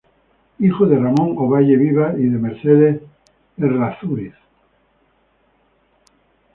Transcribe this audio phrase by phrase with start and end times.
[0.57, 3.01] Hijo de Ramón Ovalle Vivar y de Mercedes
[3.55, 4.33] Errázuriz.